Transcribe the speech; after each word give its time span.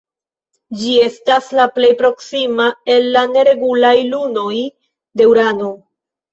Ĝi 0.79 0.93
estas 1.07 1.49
la 1.59 1.67
plej 1.75 1.91
proksima 1.99 2.67
el 2.95 3.07
la 3.19 3.25
neregulaj 3.37 3.95
lunoj 4.15 4.57
de 4.69 5.33
Urano. 5.37 5.75